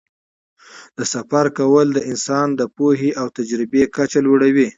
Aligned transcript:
د 0.97 0.99
سفر 1.13 1.45
کول 1.57 1.87
د 1.93 1.99
انسان 2.11 2.47
د 2.59 2.61
پوهې 2.75 3.09
او 3.19 3.27
تجربې 3.37 3.83
کچه 3.95 4.19
لوړوي. 4.25 4.67